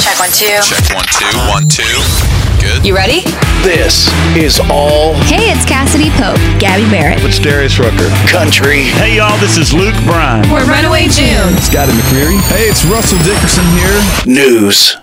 Check 0.00 0.18
one, 0.18 0.30
two. 0.30 0.60
Check 0.62 0.94
one, 0.94 1.04
two, 1.12 1.38
one, 1.48 1.68
two. 1.68 2.00
Good. 2.60 2.84
You 2.86 2.94
ready? 2.94 3.20
This 3.62 4.08
is 4.36 4.60
all 4.70 5.14
Hey, 5.24 5.50
it's 5.52 5.64
Cassadee 5.64 6.10
Pope, 6.16 6.36
Gabby 6.60 6.88
Barrett. 6.90 7.22
It's 7.22 7.38
Darius 7.38 7.78
Rucker. 7.78 8.08
country. 8.28 8.84
Hey 9.00 9.16
y'all, 9.16 9.38
this 9.38 9.56
is 9.56 9.72
Luke 9.72 9.94
Bryan. 10.04 10.50
We're 10.50 10.66
Runaway 10.66 11.08
June. 11.08 11.52
It's 11.56 11.66
Scotty 11.70 11.92
McCreery. 11.92 12.38
Hey, 12.48 12.64
it's 12.68 12.84
Russell 12.86 13.18
Dickerson 13.24 13.64
here. 13.76 14.00
News. 14.26 14.96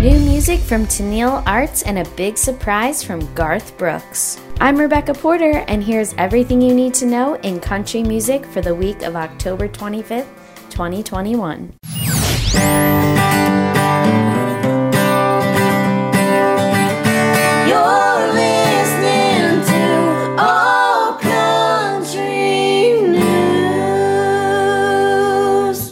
New 0.00 0.18
music 0.20 0.58
from 0.60 0.84
Tenille 0.86 1.42
Arts 1.46 1.82
and 1.84 1.98
a 1.98 2.04
big 2.16 2.36
surprise 2.36 3.02
from 3.02 3.32
Garth 3.34 3.76
Brooks. 3.78 4.40
I'm 4.60 4.76
Rebecca 4.76 5.14
Porter, 5.14 5.64
and 5.68 5.82
here's 5.84 6.12
everything 6.14 6.60
you 6.60 6.74
need 6.74 6.92
to 6.94 7.06
know 7.06 7.34
in 7.36 7.60
country 7.60 8.02
music 8.02 8.44
for 8.46 8.60
the 8.60 8.74
week 8.74 9.02
of 9.02 9.14
October 9.16 9.68
25th, 9.68 10.26
2021. 10.70 11.72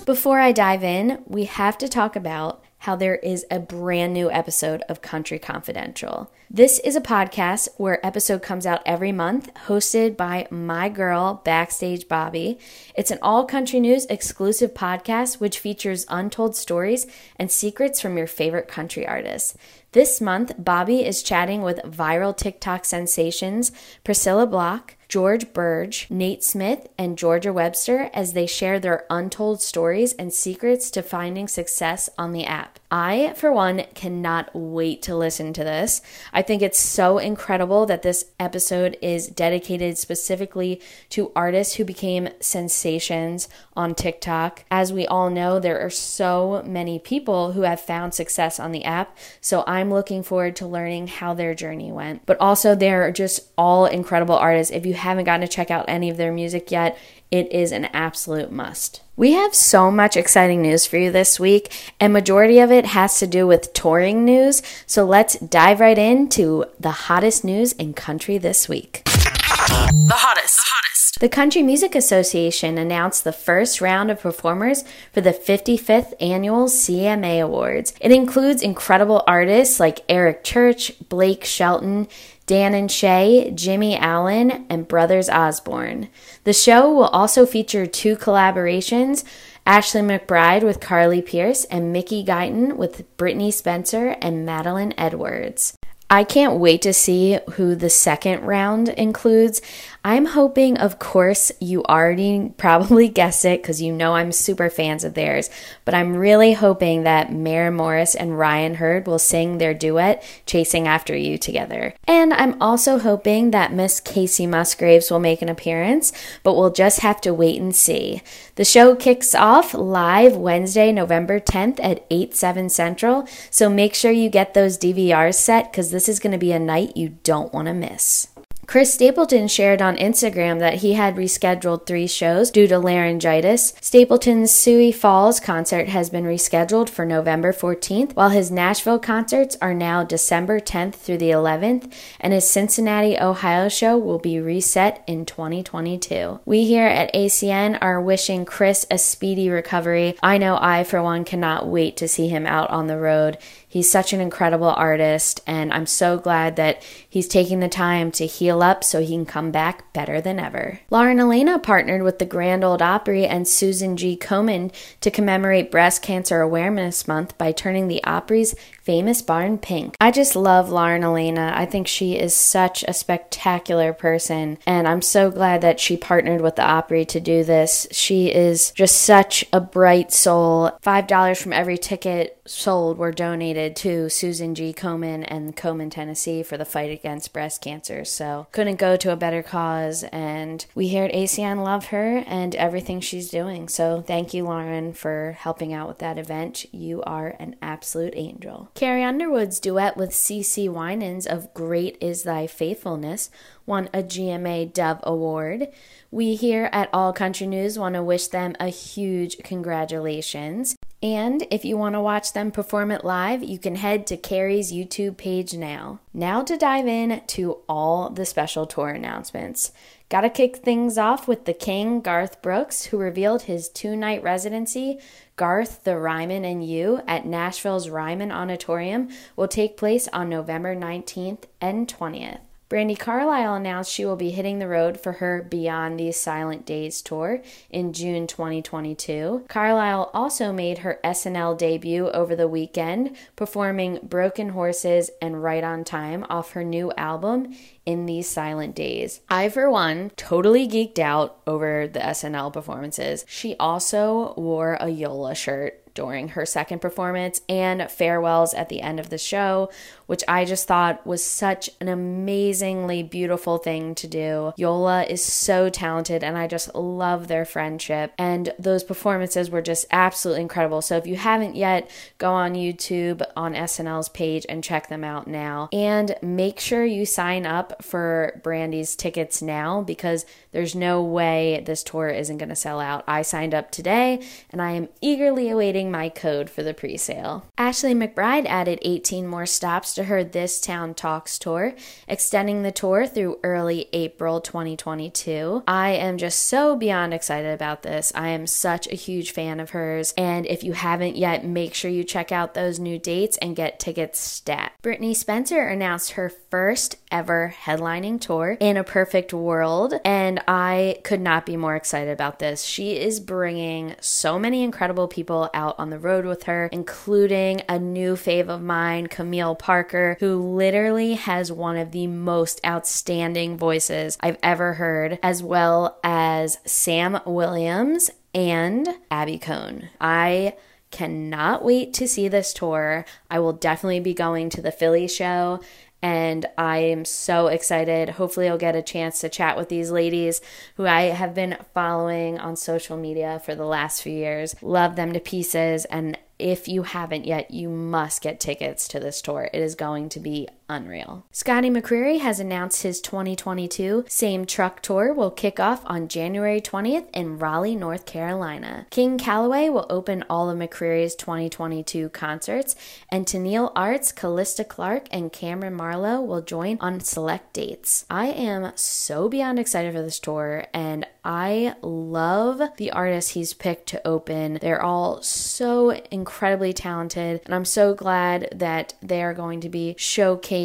Before 0.04 0.38
I 0.38 0.52
dive 0.52 0.84
in, 0.84 1.22
we 1.26 1.44
have 1.44 1.78
to 1.78 1.88
talk 1.88 2.14
about 2.14 2.62
how 2.80 2.96
there 2.96 3.16
is 3.16 3.44
a 3.50 3.58
brand 3.58 4.14
new 4.14 4.30
episode 4.30 4.82
of 4.88 5.02
Country 5.02 5.38
Confidential. 5.38 6.30
This 6.48 6.78
is 6.78 6.96
a 6.96 7.00
podcast 7.00 7.68
where 7.76 8.04
episode 8.04 8.42
comes 8.42 8.64
out 8.64 8.80
every 8.86 9.12
month, 9.12 9.52
hosted 9.66 10.16
by 10.16 10.48
my 10.50 10.88
girl 10.88 11.42
Backstage 11.44 12.08
Bobby. 12.08 12.58
It's 12.94 13.10
an 13.10 13.18
all 13.20 13.44
country 13.44 13.80
news 13.80 14.06
exclusive 14.06 14.72
podcast 14.72 15.40
which 15.40 15.58
features 15.58 16.06
untold 16.08 16.56
stories 16.56 17.06
and 17.36 17.52
secrets 17.52 18.00
from 18.00 18.16
your 18.16 18.26
favorite 18.26 18.66
country 18.66 19.06
artists. 19.06 19.56
This 19.92 20.20
month, 20.20 20.52
Bobby 20.56 21.04
is 21.04 21.20
chatting 21.20 21.62
with 21.62 21.78
viral 21.78 22.36
TikTok 22.36 22.84
sensations 22.84 23.72
Priscilla 24.04 24.46
Block, 24.46 24.94
George 25.08 25.52
Birge, 25.52 26.08
Nate 26.08 26.44
Smith, 26.44 26.86
and 26.96 27.18
Georgia 27.18 27.52
Webster 27.52 28.08
as 28.14 28.32
they 28.32 28.46
share 28.46 28.78
their 28.78 29.04
untold 29.10 29.60
stories 29.60 30.12
and 30.12 30.32
secrets 30.32 30.92
to 30.92 31.02
finding 31.02 31.48
success 31.48 32.08
on 32.16 32.30
the 32.30 32.44
app. 32.44 32.79
I, 32.90 33.34
for 33.36 33.52
one, 33.52 33.84
cannot 33.94 34.50
wait 34.52 35.00
to 35.02 35.16
listen 35.16 35.52
to 35.52 35.62
this. 35.62 36.02
I 36.32 36.42
think 36.42 36.60
it's 36.60 36.78
so 36.78 37.18
incredible 37.18 37.86
that 37.86 38.02
this 38.02 38.24
episode 38.40 38.96
is 39.00 39.28
dedicated 39.28 39.96
specifically 39.96 40.80
to 41.10 41.30
artists 41.36 41.74
who 41.74 41.84
became 41.84 42.30
sensations 42.40 43.48
on 43.76 43.94
TikTok. 43.94 44.64
As 44.70 44.92
we 44.92 45.06
all 45.06 45.30
know, 45.30 45.60
there 45.60 45.80
are 45.80 45.90
so 45.90 46.64
many 46.66 46.98
people 46.98 47.52
who 47.52 47.62
have 47.62 47.80
found 47.80 48.12
success 48.12 48.58
on 48.58 48.72
the 48.72 48.84
app, 48.84 49.16
so 49.40 49.62
I'm 49.68 49.92
looking 49.92 50.24
forward 50.24 50.56
to 50.56 50.66
learning 50.66 51.06
how 51.06 51.32
their 51.32 51.54
journey 51.54 51.92
went. 51.92 52.26
But 52.26 52.40
also, 52.40 52.74
they're 52.74 53.12
just 53.12 53.50
all 53.56 53.86
incredible 53.86 54.36
artists. 54.36 54.72
If 54.72 54.84
you 54.84 54.94
haven't 54.94 55.24
gotten 55.24 55.46
to 55.46 55.48
check 55.48 55.70
out 55.70 55.84
any 55.86 56.10
of 56.10 56.16
their 56.16 56.32
music 56.32 56.72
yet, 56.72 56.98
it 57.30 57.50
is 57.52 57.72
an 57.72 57.86
absolute 57.86 58.50
must. 58.50 59.02
We 59.16 59.32
have 59.32 59.54
so 59.54 59.90
much 59.90 60.16
exciting 60.16 60.62
news 60.62 60.86
for 60.86 60.96
you 60.96 61.12
this 61.12 61.38
week, 61.38 61.92
and 62.00 62.12
majority 62.12 62.58
of 62.58 62.72
it 62.72 62.86
has 62.86 63.18
to 63.18 63.26
do 63.26 63.46
with 63.46 63.72
touring 63.72 64.24
news. 64.24 64.62
So 64.86 65.04
let's 65.04 65.38
dive 65.38 65.80
right 65.80 65.98
into 65.98 66.64
the 66.78 66.90
hottest 66.90 67.44
news 67.44 67.72
in 67.72 67.92
country 67.92 68.38
this 68.38 68.68
week. 68.68 69.02
The 69.04 70.14
hottest. 70.16 70.56
The 70.56 70.64
Hottest. 70.66 71.20
The 71.20 71.28
Country 71.28 71.62
Music 71.62 71.94
Association 71.94 72.78
announced 72.78 73.24
the 73.24 73.32
first 73.32 73.80
round 73.80 74.10
of 74.10 74.20
performers 74.20 74.84
for 75.12 75.20
the 75.20 75.32
55th 75.32 76.14
annual 76.18 76.66
CMA 76.66 77.42
Awards. 77.42 77.92
It 78.00 78.10
includes 78.10 78.62
incredible 78.62 79.22
artists 79.26 79.78
like 79.78 80.04
Eric 80.08 80.44
Church, 80.44 80.92
Blake 81.08 81.44
Shelton, 81.44 82.08
Dan 82.50 82.74
and 82.74 82.90
Shay, 82.90 83.52
Jimmy 83.54 83.96
Allen, 83.96 84.66
and 84.68 84.88
Brothers 84.88 85.30
Osborne. 85.30 86.08
The 86.42 86.52
show 86.52 86.92
will 86.92 87.04
also 87.04 87.46
feature 87.46 87.86
two 87.86 88.16
collaborations 88.16 89.22
Ashley 89.64 90.00
McBryde 90.00 90.64
with 90.64 90.80
Carly 90.80 91.22
Pearce 91.22 91.62
and 91.66 91.92
Mickey 91.92 92.24
Guyton 92.24 92.74
with 92.74 93.04
Brittney 93.16 93.52
Spencer 93.52 94.16
and 94.20 94.44
Madeline 94.44 94.94
Edwards. 94.98 95.76
I 96.10 96.24
can't 96.24 96.58
wait 96.58 96.82
to 96.82 96.92
see 96.92 97.38
who 97.52 97.76
the 97.76 97.88
second 97.88 98.40
round 98.40 98.88
includes. 98.88 99.62
I'm 100.02 100.24
hoping, 100.24 100.78
of 100.78 100.98
course, 100.98 101.52
you 101.60 101.84
already 101.84 102.52
probably 102.56 103.08
guessed 103.20 103.44
it 103.44 103.60
because 103.60 103.82
you 103.82 103.92
know 103.92 104.14
I'm 104.14 104.32
super 104.32 104.70
fans 104.70 105.04
of 105.04 105.12
theirs, 105.12 105.50
but 105.84 105.94
I'm 105.94 106.16
really 106.16 106.54
hoping 106.54 107.02
that 107.02 107.32
Maren 107.32 107.74
Morris 107.74 108.14
and 108.14 108.38
Ryan 108.38 108.76
Hurd 108.76 109.06
will 109.06 109.18
sing 109.18 109.58
their 109.58 109.74
duet, 109.74 110.24
Chasing 110.46 110.88
After 110.88 111.14
You, 111.14 111.36
together. 111.36 111.92
And 112.04 112.32
I'm 112.32 112.60
also 112.62 112.98
hoping 112.98 113.50
that 113.50 113.74
Miss 113.74 114.00
Kacey 114.00 114.48
Musgraves 114.48 115.10
will 115.10 115.20
make 115.20 115.42
an 115.42 115.50
appearance, 115.50 116.14
but 116.42 116.54
we'll 116.54 116.72
just 116.72 117.00
have 117.00 117.20
to 117.20 117.34
wait 117.34 117.60
and 117.60 117.76
see. 117.76 118.22
The 118.54 118.64
show 118.64 118.96
kicks 118.96 119.34
off 119.34 119.74
live 119.74 120.34
Wednesday, 120.34 120.92
November 120.92 121.40
10th 121.40 121.78
at 121.82 122.06
8, 122.10 122.34
7 122.34 122.70
Central, 122.70 123.28
so 123.50 123.68
make 123.68 123.94
sure 123.94 124.10
you 124.10 124.30
get 124.30 124.54
those 124.54 124.78
DVRs 124.78 125.34
set 125.34 125.70
because 125.70 125.90
this 125.90 126.08
is 126.08 126.20
going 126.20 126.32
to 126.32 126.38
be 126.38 126.52
a 126.52 126.58
night 126.58 126.96
you 126.96 127.18
don't 127.22 127.52
want 127.52 127.68
to 127.68 127.74
miss. 127.74 128.28
Chris 128.70 128.94
Stapleton 128.94 129.48
shared 129.48 129.82
on 129.82 129.96
Instagram 129.96 130.60
that 130.60 130.74
he 130.74 130.92
had 130.92 131.16
rescheduled 131.16 131.86
three 131.86 132.06
shows 132.06 132.52
due 132.52 132.68
to 132.68 132.78
laryngitis. 132.78 133.74
Stapleton's 133.80 134.52
Sioux 134.52 134.92
Falls 134.92 135.40
concert 135.40 135.88
has 135.88 136.08
been 136.08 136.22
rescheduled 136.22 136.88
for 136.88 137.04
November 137.04 137.52
14th, 137.52 138.14
while 138.14 138.28
his 138.28 138.52
Nashville 138.52 139.00
concerts 139.00 139.56
are 139.60 139.74
now 139.74 140.04
December 140.04 140.60
10th 140.60 140.94
through 140.94 141.18
the 141.18 141.30
11th, 141.30 141.92
and 142.20 142.32
his 142.32 142.48
Cincinnati, 142.48 143.18
Ohio 143.18 143.68
show 143.68 143.98
will 143.98 144.20
be 144.20 144.38
reset 144.38 145.02
in 145.08 145.26
2022. 145.26 146.38
We 146.44 146.64
here 146.64 146.86
at 146.86 147.12
ACN 147.12 147.76
are 147.80 148.00
wishing 148.00 148.44
Chris 148.44 148.86
a 148.88 148.98
speedy 148.98 149.50
recovery. 149.50 150.16
I 150.22 150.38
know 150.38 150.56
I, 150.60 150.84
for 150.84 151.02
one, 151.02 151.24
cannot 151.24 151.66
wait 151.66 151.96
to 151.96 152.06
see 152.06 152.28
him 152.28 152.46
out 152.46 152.70
on 152.70 152.86
the 152.86 152.98
road. 152.98 153.36
He's 153.66 153.90
such 153.90 154.12
an 154.12 154.20
incredible 154.20 154.70
artist, 154.70 155.40
and 155.44 155.72
I'm 155.72 155.86
so 155.86 156.18
glad 156.18 156.54
that 156.54 156.84
he's 157.08 157.26
taking 157.28 157.58
the 157.58 157.68
time 157.68 158.10
to 158.12 158.26
heal 158.26 158.59
up 158.62 158.84
so 158.84 159.00
he 159.00 159.14
can 159.14 159.26
come 159.26 159.50
back 159.50 159.92
better 159.92 160.20
than 160.20 160.38
ever. 160.38 160.80
Lauren 160.90 161.20
Alaina 161.20 161.58
partnered 161.58 162.02
with 162.02 162.18
the 162.18 162.26
Grand 162.26 162.64
Old 162.64 162.82
Opry 162.82 163.26
and 163.26 163.46
Susan 163.46 163.96
G. 163.96 164.16
Komen 164.16 164.72
to 165.00 165.10
commemorate 165.10 165.70
Breast 165.70 166.02
Cancer 166.02 166.40
Awareness 166.40 167.08
Month 167.08 167.36
by 167.38 167.52
turning 167.52 167.88
the 167.88 168.02
Opry's 168.04 168.54
famous 168.82 169.22
barn 169.22 169.58
pink. 169.58 169.96
I 170.00 170.10
just 170.10 170.34
love 170.34 170.70
Lauren 170.70 171.04
Alaina. 171.04 171.52
I 171.54 171.66
think 171.66 171.86
she 171.86 172.16
is 172.16 172.34
such 172.34 172.82
a 172.88 172.92
spectacular 172.92 173.92
person, 173.92 174.58
and 174.66 174.88
I'm 174.88 175.02
so 175.02 175.30
glad 175.30 175.60
that 175.60 175.78
she 175.78 175.96
partnered 175.96 176.40
with 176.40 176.56
the 176.56 176.64
Opry 176.64 177.04
to 177.06 177.20
do 177.20 177.44
this. 177.44 177.86
She 177.92 178.32
is 178.32 178.72
just 178.72 179.02
such 179.02 179.44
a 179.52 179.60
bright 179.60 180.12
soul. 180.12 180.72
$5 180.82 181.40
from 181.40 181.52
every 181.52 181.78
ticket 181.78 182.39
sold 182.50 182.98
were 182.98 183.12
donated 183.12 183.76
to 183.76 184.08
Susan 184.08 184.54
G. 184.54 184.72
Komen 184.72 185.24
and 185.28 185.56
Komen, 185.56 185.90
Tennessee 185.90 186.42
for 186.42 186.56
the 186.56 186.64
fight 186.64 186.90
against 186.90 187.32
breast 187.32 187.62
cancer. 187.62 188.04
So 188.04 188.48
couldn't 188.52 188.76
go 188.76 188.96
to 188.96 189.12
a 189.12 189.16
better 189.16 189.42
cause. 189.42 190.04
And 190.04 190.66
we 190.74 190.88
here 190.88 191.04
at 191.04 191.14
ACN 191.14 191.62
love 191.62 191.86
her 191.86 192.24
and 192.26 192.54
everything 192.56 193.00
she's 193.00 193.30
doing. 193.30 193.68
So 193.68 194.02
thank 194.02 194.34
you, 194.34 194.44
Lauren, 194.44 194.92
for 194.92 195.36
helping 195.38 195.72
out 195.72 195.88
with 195.88 195.98
that 195.98 196.18
event. 196.18 196.66
You 196.72 197.02
are 197.02 197.36
an 197.38 197.56
absolute 197.62 198.14
angel. 198.16 198.70
Carrie 198.74 199.04
Underwood's 199.04 199.60
duet 199.60 199.96
with 199.96 200.10
CeCe 200.10 200.68
Winans 200.68 201.26
of 201.26 201.54
Great 201.54 201.96
Is 202.00 202.24
Thy 202.24 202.46
Faithfulness 202.46 203.30
won 203.66 203.88
a 203.92 204.02
GMA 204.02 204.72
Dove 204.72 205.00
Award. 205.02 205.68
We 206.10 206.34
here 206.34 206.68
at 206.72 206.90
All 206.92 207.12
Country 207.12 207.46
News 207.46 207.78
want 207.78 207.94
to 207.94 208.02
wish 208.02 208.28
them 208.28 208.54
a 208.58 208.68
huge 208.68 209.38
congratulations. 209.38 210.76
And 211.02 211.46
if 211.50 211.64
you 211.64 211.78
want 211.78 211.94
to 211.94 212.00
watch 212.00 212.34
them 212.34 212.50
perform 212.50 212.90
it 212.90 213.04
live, 213.04 213.42
you 213.42 213.58
can 213.58 213.76
head 213.76 214.06
to 214.08 214.18
Carrie's 214.18 214.70
YouTube 214.70 215.16
page 215.16 215.54
now. 215.54 216.00
Now 216.12 216.42
to 216.42 216.58
dive 216.58 216.86
in 216.86 217.22
to 217.28 217.58
all 217.68 218.10
the 218.10 218.26
special 218.26 218.66
tour 218.66 218.90
announcements. 218.90 219.72
Gotta 220.10 220.28
kick 220.28 220.56
things 220.56 220.98
off 220.98 221.26
with 221.26 221.46
the 221.46 221.54
King, 221.54 222.00
Garth 222.02 222.42
Brooks, 222.42 222.86
who 222.86 222.98
revealed 222.98 223.42
his 223.42 223.68
two 223.68 223.96
night 223.96 224.22
residency. 224.22 224.98
Garth, 225.36 225.84
the 225.84 225.96
Ryman, 225.96 226.44
and 226.44 226.62
You 226.62 227.00
at 227.06 227.24
Nashville's 227.24 227.88
Ryman 227.88 228.30
Auditorium 228.30 229.08
will 229.36 229.48
take 229.48 229.78
place 229.78 230.06
on 230.08 230.28
November 230.28 230.76
19th 230.76 231.44
and 231.62 231.88
20th. 231.88 232.40
Brandi 232.70 232.96
Carlile 232.96 233.56
announced 233.56 233.90
she 233.90 234.04
will 234.04 234.14
be 234.14 234.30
hitting 234.30 234.60
the 234.60 234.68
road 234.68 235.00
for 235.00 235.14
her 235.14 235.42
Beyond 235.42 235.98
These 235.98 236.20
Silent 236.20 236.64
Days 236.64 237.02
tour 237.02 237.42
in 237.68 237.92
June 237.92 238.28
2022. 238.28 239.46
Carlisle 239.48 240.08
also 240.14 240.52
made 240.52 240.78
her 240.78 241.00
SNL 241.02 241.58
debut 241.58 242.08
over 242.10 242.36
the 242.36 242.46
weekend, 242.46 243.16
performing 243.34 243.98
Broken 244.04 244.50
Horses 244.50 245.10
and 245.20 245.42
Right 245.42 245.64
on 245.64 245.82
Time 245.82 246.24
off 246.30 246.52
her 246.52 246.62
new 246.62 246.92
album, 246.92 247.56
In 247.86 248.06
These 248.06 248.28
Silent 248.28 248.74
Days. 248.74 249.20
I, 249.28 249.48
for 249.48 249.70
one, 249.70 250.10
totally 250.16 250.68
geeked 250.68 250.98
out 250.98 251.40
over 251.46 251.88
the 251.88 252.00
SNL 252.00 252.52
performances. 252.52 253.24
She 253.28 253.56
also 253.58 254.34
wore 254.36 254.76
a 254.80 254.88
Yola 254.88 255.34
shirt 255.34 255.80
during 255.94 256.28
her 256.28 256.46
second 256.46 256.80
performance 256.80 257.40
and 257.48 257.90
farewells 257.90 258.54
at 258.54 258.68
the 258.68 258.80
end 258.80 259.00
of 259.00 259.10
the 259.10 259.18
show, 259.18 259.70
which 260.06 260.22
I 260.26 260.44
just 260.44 260.66
thought 260.66 261.06
was 261.06 261.24
such 261.24 261.70
an 261.80 261.88
amazingly 261.88 263.02
beautiful 263.02 263.58
thing 263.58 263.94
to 263.96 264.06
do. 264.06 264.52
Yola 264.56 265.04
is 265.04 265.22
so 265.22 265.68
talented 265.68 266.24
and 266.24 266.36
I 266.36 266.46
just 266.46 266.74
love 266.74 267.28
their 267.28 267.44
friendship. 267.44 268.12
And 268.18 268.52
those 268.58 268.84
performances 268.84 269.50
were 269.50 269.62
just 269.62 269.86
absolutely 269.90 270.42
incredible. 270.42 270.82
So 270.82 270.96
if 270.96 271.06
you 271.06 271.16
haven't 271.16 271.56
yet, 271.56 271.90
go 272.18 272.32
on 272.32 272.54
YouTube 272.54 273.22
on 273.36 273.54
SNL's 273.54 274.08
page 274.08 274.46
and 274.48 274.64
check 274.64 274.88
them 274.88 275.04
out 275.04 275.26
now. 275.26 275.68
And 275.72 276.14
make 276.22 276.60
sure 276.60 276.84
you 276.84 277.04
sign 277.04 277.46
up 277.46 277.69
for 277.80 278.40
Brandi's 278.42 278.96
tickets 278.96 279.40
now 279.42 279.82
because 279.82 280.26
there's 280.52 280.74
no 280.74 281.02
way 281.02 281.62
this 281.64 281.82
tour 281.82 282.08
isn't 282.08 282.38
going 282.38 282.48
to 282.48 282.56
sell 282.56 282.80
out. 282.80 283.04
I 283.06 283.22
signed 283.22 283.54
up 283.54 283.70
today 283.70 284.22
and 284.50 284.60
I 284.60 284.72
am 284.72 284.88
eagerly 285.00 285.48
awaiting 285.48 285.90
my 285.90 286.08
code 286.08 286.50
for 286.50 286.62
the 286.62 286.74
pre 286.74 286.96
sale. 286.96 287.46
Ashley 287.56 287.94
McBryde 287.94 288.46
added 288.46 288.78
18 288.82 289.26
more 289.26 289.46
stops 289.46 289.94
to 289.94 290.04
her 290.04 290.24
This 290.24 290.60
Town 290.60 290.94
Talks 290.94 291.38
tour, 291.38 291.74
extending 292.08 292.62
the 292.62 292.72
tour 292.72 293.06
through 293.06 293.38
early 293.42 293.88
April 293.92 294.40
2022. 294.40 295.64
I 295.66 295.90
am 295.90 296.18
just 296.18 296.42
so 296.42 296.76
beyond 296.76 297.14
excited 297.14 297.52
about 297.52 297.82
this. 297.82 298.12
I 298.14 298.28
am 298.28 298.46
such 298.46 298.86
a 298.88 298.96
huge 298.96 299.32
fan 299.32 299.60
of 299.60 299.70
hers, 299.70 300.14
and 300.16 300.46
if 300.46 300.64
you 300.64 300.72
haven't 300.72 301.16
yet, 301.16 301.44
make 301.44 301.74
sure 301.74 301.90
you 301.90 302.04
check 302.04 302.32
out 302.32 302.54
those 302.54 302.78
new 302.78 302.98
dates 302.98 303.36
and 303.38 303.56
get 303.56 303.78
tickets 303.78 304.18
stat. 304.18 304.72
Brittney 304.82 305.14
Spencer 305.14 305.62
announced 305.62 306.12
her 306.12 306.28
first 306.28 306.96
ever 307.10 307.48
headlining 307.64 308.20
tour 308.20 308.56
in 308.60 308.76
a 308.76 308.84
perfect 308.84 309.32
world, 309.32 309.94
and 310.04 310.42
I 310.48 310.98
could 311.04 311.20
not 311.20 311.44
be 311.44 311.56
more 311.56 311.76
excited 311.76 312.10
about 312.10 312.38
this. 312.38 312.62
She 312.62 312.98
is 312.98 313.20
bringing 313.20 313.96
so 314.00 314.38
many 314.38 314.62
incredible 314.62 315.08
people 315.08 315.50
out 315.52 315.78
on 315.78 315.90
the 315.90 315.98
road 315.98 316.24
with 316.24 316.44
her, 316.44 316.68
including 316.72 317.62
a 317.68 317.78
new 317.78 318.14
fave 318.14 318.48
of 318.48 318.62
mine, 318.62 319.08
Camille 319.08 319.54
Parker, 319.54 320.16
who 320.20 320.36
literally 320.36 321.14
has 321.14 321.52
one 321.52 321.76
of 321.76 321.92
the 321.92 322.06
most 322.06 322.60
outstanding 322.64 323.56
voices 323.56 324.16
I've 324.20 324.38
ever 324.42 324.74
heard, 324.74 325.18
as 325.22 325.42
well 325.42 325.98
as 326.02 326.58
Sam 326.64 327.20
Williams 327.26 328.10
and 328.34 328.88
Abby 329.10 329.38
Cohn. 329.38 329.90
I 330.00 330.54
cannot 330.90 331.64
wait 331.64 331.94
to 331.94 332.08
see 332.08 332.26
this 332.26 332.52
tour. 332.52 333.04
I 333.30 333.38
will 333.38 333.52
definitely 333.52 334.00
be 334.00 334.14
going 334.14 334.50
to 334.50 334.62
the 334.62 334.72
Philly 334.72 335.06
show 335.06 335.60
and 336.02 336.46
I 336.56 336.78
am 336.78 337.04
so 337.04 337.48
excited. 337.48 338.10
Hopefully, 338.10 338.48
I'll 338.48 338.58
get 338.58 338.76
a 338.76 338.82
chance 338.82 339.20
to 339.20 339.28
chat 339.28 339.56
with 339.56 339.68
these 339.68 339.90
ladies 339.90 340.40
who 340.76 340.86
I 340.86 341.02
have 341.02 341.34
been 341.34 341.58
following 341.74 342.38
on 342.38 342.56
social 342.56 342.96
media 342.96 343.40
for 343.44 343.54
the 343.54 343.64
last 343.64 344.02
few 344.02 344.12
years. 344.12 344.54
Love 344.62 344.96
them 344.96 345.12
to 345.12 345.20
pieces, 345.20 345.84
and 345.86 346.18
if 346.38 346.68
you 346.68 346.84
haven't 346.84 347.26
yet, 347.26 347.50
you 347.50 347.68
must 347.68 348.22
get 348.22 348.40
tickets 348.40 348.88
to 348.88 349.00
this 349.00 349.20
tour. 349.20 349.50
It 349.52 349.60
is 349.60 349.74
going 349.74 350.08
to 350.10 350.20
be 350.20 350.48
unreal. 350.70 351.26
Scotty 351.32 351.68
McCreery 351.68 352.20
has 352.20 352.38
announced 352.38 352.82
his 352.82 353.00
2022 353.00 354.04
Same 354.08 354.46
Truck 354.46 354.80
Tour 354.80 355.12
will 355.12 355.30
kick 355.30 355.58
off 355.58 355.82
on 355.84 356.08
January 356.08 356.60
20th 356.60 357.08
in 357.12 357.38
Raleigh, 357.38 357.74
North 357.74 358.06
Carolina. 358.06 358.86
King 358.90 359.18
Calaway 359.18 359.70
will 359.70 359.86
open 359.90 360.24
all 360.30 360.48
of 360.48 360.56
McCreery's 360.56 361.16
2022 361.16 362.08
concerts, 362.10 362.76
and 363.10 363.26
Tenille 363.26 363.72
Arts, 363.74 364.12
Callista 364.12 364.64
Clark, 364.64 365.08
and 365.10 365.32
Cameron 365.32 365.74
Marlowe 365.74 366.20
will 366.20 366.40
join 366.40 366.78
on 366.80 367.00
select 367.00 367.52
dates. 367.52 368.06
I 368.08 368.26
am 368.26 368.72
so 368.76 369.28
beyond 369.28 369.58
excited 369.58 369.92
for 369.92 370.02
this 370.02 370.20
tour, 370.20 370.64
and 370.72 371.06
I 371.24 371.74
love 371.82 372.62
the 372.76 372.92
artists 372.92 373.32
he's 373.32 373.52
picked 373.52 373.88
to 373.88 374.06
open. 374.06 374.58
They're 374.60 374.82
all 374.82 375.20
so 375.22 375.90
incredibly 376.10 376.72
talented, 376.72 377.42
and 377.44 377.54
I'm 377.54 377.64
so 377.64 377.94
glad 377.94 378.48
that 378.52 378.94
they 379.02 379.22
are 379.22 379.34
going 379.34 379.60
to 379.62 379.68
be 379.68 379.96
showcased 379.98 380.59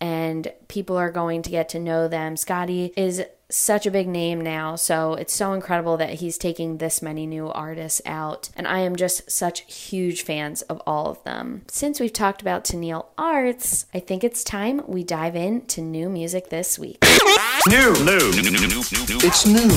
and 0.00 0.52
people 0.68 0.96
are 0.96 1.10
going 1.10 1.42
to 1.42 1.50
get 1.50 1.68
to 1.70 1.78
know 1.78 2.08
them. 2.08 2.36
Scotty 2.36 2.92
is 2.96 3.22
such 3.48 3.86
a 3.86 3.90
big 3.90 4.08
name 4.08 4.40
now, 4.40 4.74
so 4.74 5.14
it's 5.14 5.32
so 5.32 5.52
incredible 5.52 5.96
that 5.96 6.14
he's 6.14 6.36
taking 6.36 6.78
this 6.78 7.00
many 7.00 7.26
new 7.26 7.48
artists 7.48 8.02
out. 8.04 8.48
And 8.56 8.66
I 8.66 8.80
am 8.80 8.96
just 8.96 9.30
such 9.30 9.72
huge 9.72 10.22
fans 10.22 10.62
of 10.62 10.82
all 10.86 11.06
of 11.06 11.22
them. 11.22 11.62
Since 11.68 12.00
we've 12.00 12.12
talked 12.12 12.42
about 12.42 12.64
Tenille 12.64 13.06
Arts, 13.16 13.86
I 13.94 14.00
think 14.00 14.24
it's 14.24 14.42
time 14.42 14.82
we 14.86 15.04
dive 15.04 15.36
into 15.36 15.80
new 15.80 16.08
music 16.08 16.50
this 16.50 16.78
week. 16.78 17.02
New, 17.68 17.92
new, 18.04 18.30
new, 18.30 18.42
new, 18.42 18.50
new, 18.50 18.68
new, 18.68 18.68
new. 18.68 19.18
It's 19.24 19.44
new. 19.44 19.68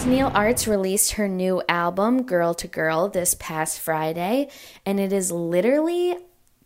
Tenille 0.00 0.34
Arts 0.34 0.66
released 0.66 1.12
her 1.12 1.28
new 1.28 1.62
album, 1.68 2.22
Girl 2.22 2.54
to 2.54 2.66
Girl, 2.66 3.08
this 3.10 3.36
past 3.38 3.78
Friday, 3.78 4.48
and 4.86 4.98
it 4.98 5.12
is 5.12 5.30
literally 5.30 6.16